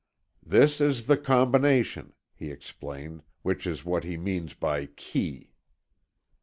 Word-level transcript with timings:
"This 0.43 0.81
is 0.81 1.05
the 1.05 1.15
combination," 1.15 2.13
he 2.33 2.49
explained, 2.49 3.21
"which 3.43 3.67
is 3.67 3.85
what 3.85 4.03
he 4.03 4.17
means 4.17 4.55
by 4.55 4.87
key." 4.87 5.51